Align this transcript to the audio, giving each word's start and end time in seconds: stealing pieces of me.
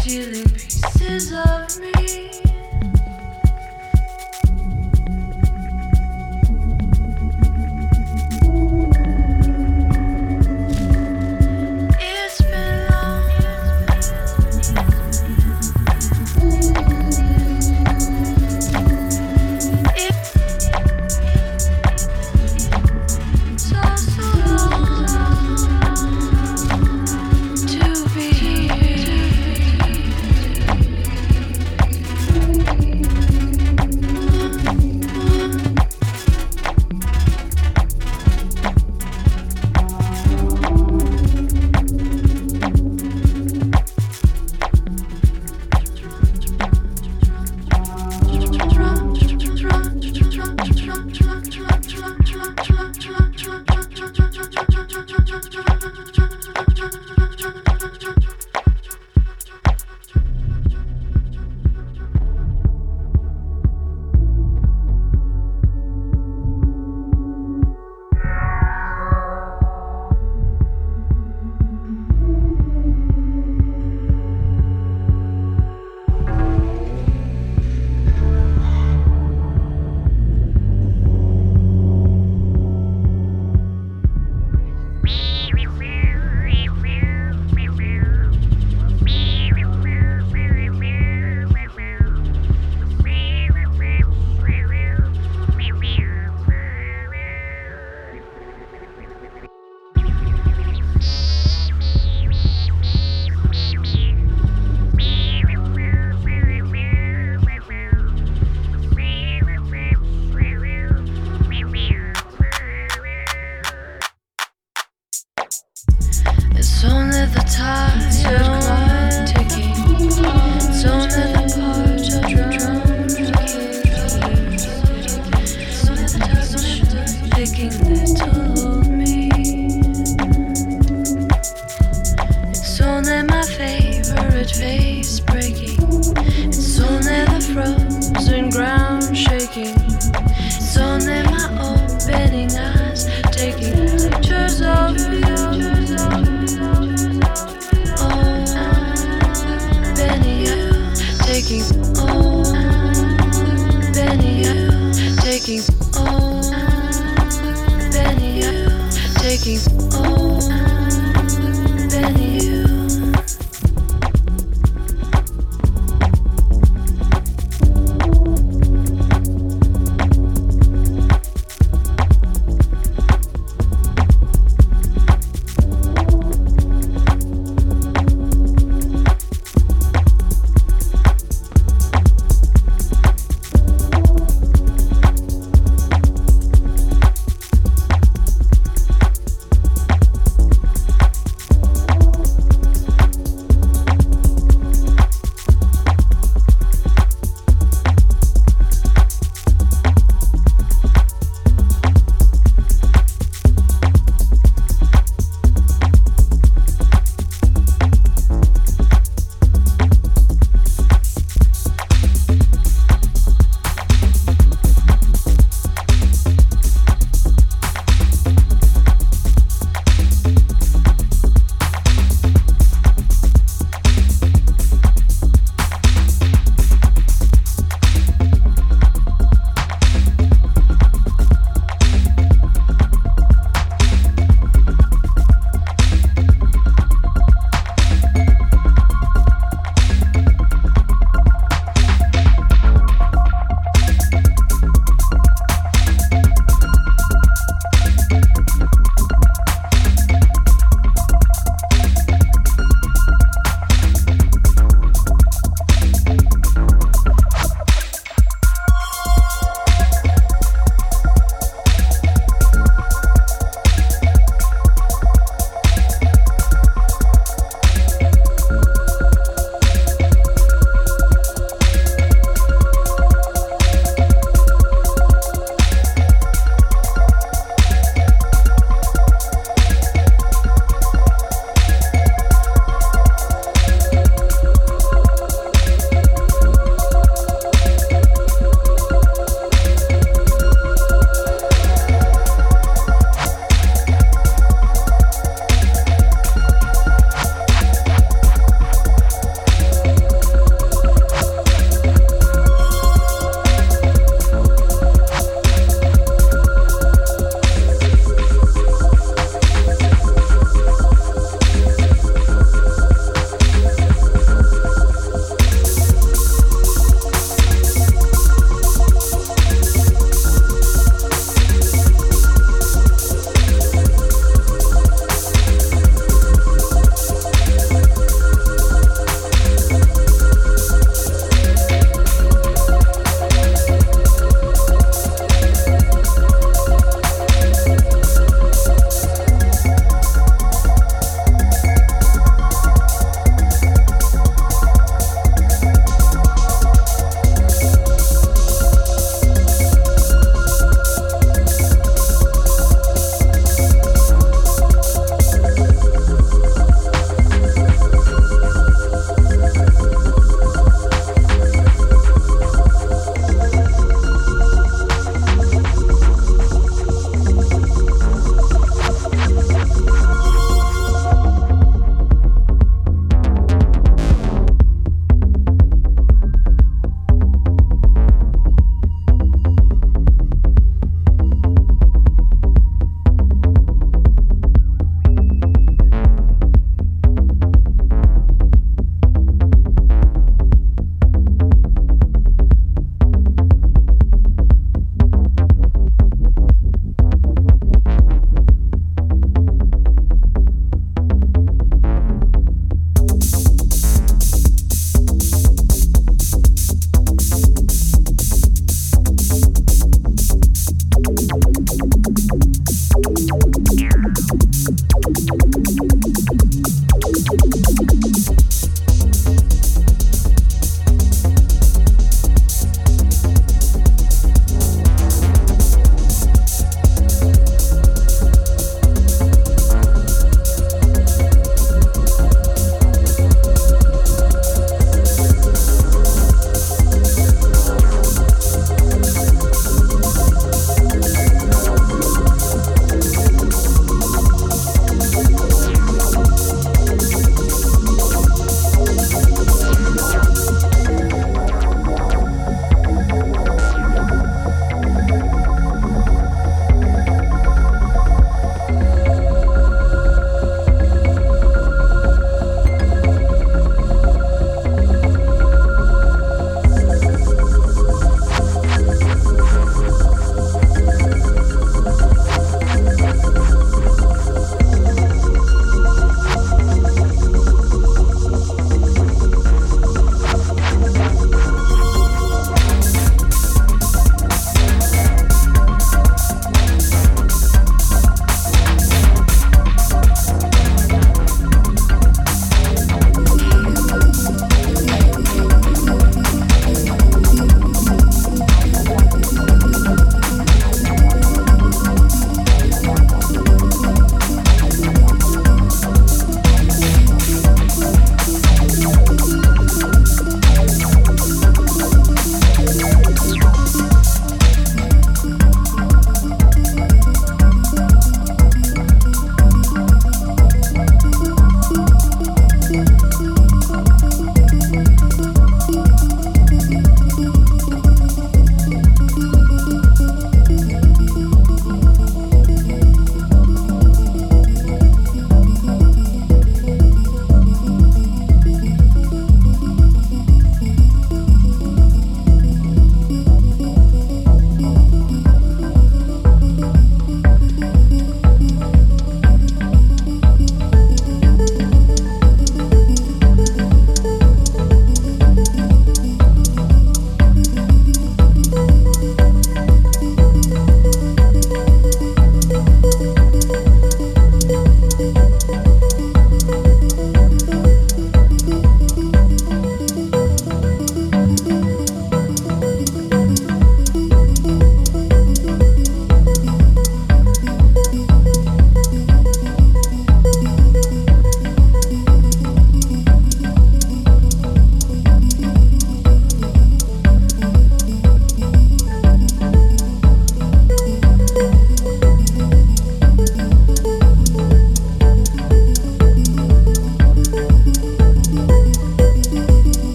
stealing 0.00 0.48
pieces 0.50 1.32
of 1.32 1.78
me. 1.78 2.49